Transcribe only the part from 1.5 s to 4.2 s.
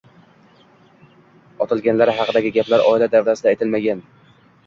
Otilganlari haqidagi gaplar oila davrasida aytilmagan.